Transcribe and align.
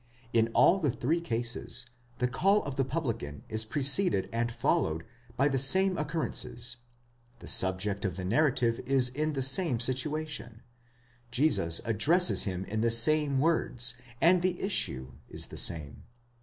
In 0.33 0.47
all 0.55 0.79
the 0.79 0.89
three 0.89 1.21
cases 1.21 1.85
the 2.17 2.27
call 2.27 2.63
of 2.63 2.75
the 2.75 2.83
publican 2.83 3.43
is 3.49 3.63
preceded 3.63 4.27
and 4.33 4.51
followed 4.51 5.05
by 5.37 5.47
the 5.47 5.59
same 5.59 5.95
occur 5.95 6.27
rences; 6.27 6.77
the 7.37 7.47
subject 7.47 8.03
of 8.03 8.15
the 8.15 8.25
narrative 8.25 8.79
is 8.87 9.09
in 9.09 9.33
the 9.33 9.43
same 9.43 9.79
situation; 9.79 10.63
Jesus 11.29 11.81
addresses 11.85 12.45
him 12.45 12.65
in 12.65 12.81
the 12.81 12.89
same 12.89 13.39
words; 13.39 13.93
and 14.19 14.41
the 14.41 14.59
issue 14.59 15.11
is 15.29 15.45
the 15.49 15.55
same. 15.57 16.01